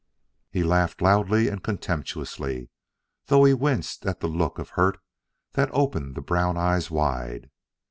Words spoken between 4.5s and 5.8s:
of hurt that